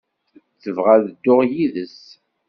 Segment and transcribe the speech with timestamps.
[0.61, 1.99] Tebɣa ad dduɣ yid-s.